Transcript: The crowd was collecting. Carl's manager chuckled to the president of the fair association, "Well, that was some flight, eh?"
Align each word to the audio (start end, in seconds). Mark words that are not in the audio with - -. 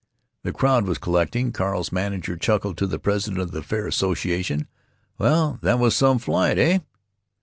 The 0.41 0.51
crowd 0.51 0.87
was 0.87 0.97
collecting. 0.97 1.51
Carl's 1.51 1.91
manager 1.91 2.35
chuckled 2.35 2.75
to 2.79 2.87
the 2.87 2.97
president 2.97 3.39
of 3.39 3.51
the 3.51 3.61
fair 3.61 3.85
association, 3.85 4.67
"Well, 5.19 5.59
that 5.61 5.77
was 5.77 5.95
some 5.95 6.17
flight, 6.17 6.57
eh?" 6.57 6.79